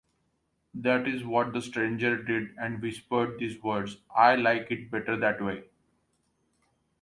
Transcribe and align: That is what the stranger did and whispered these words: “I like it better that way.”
That 0.73 1.07
is 1.07 1.23
what 1.23 1.53
the 1.53 1.61
stranger 1.61 2.15
did 2.23 2.55
and 2.57 2.81
whispered 2.81 3.37
these 3.37 3.61
words: 3.61 3.97
“I 4.17 4.35
like 4.35 4.71
it 4.71 4.89
better 4.89 5.15
that 5.17 5.39
way.” 5.43 5.65